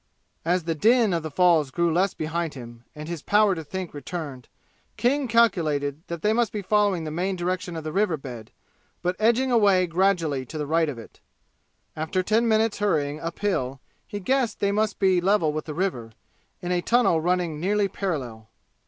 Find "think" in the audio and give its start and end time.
3.63-3.93